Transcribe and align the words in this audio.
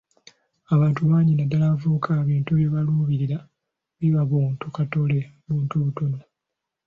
Abantu 0.73 0.99
bangi 1.09 1.31
naddala 1.33 1.63
abavubuka 1.67 2.09
ebintu 2.23 2.51
bye 2.53 2.67
baluubirira 2.73 3.37
biba 3.99 4.21
buntu 4.31 4.65
katole, 4.75 5.19
buntu 5.47 5.73
butono. 5.83 6.19